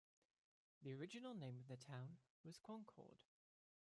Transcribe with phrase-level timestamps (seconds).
[0.81, 3.21] The original name of the town was Concord.